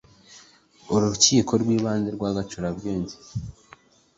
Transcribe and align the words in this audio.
urukiko 0.95 1.51
rw’ibanze 1.61 2.09
rwa 2.15 2.29
gacurabwenge 2.35 3.15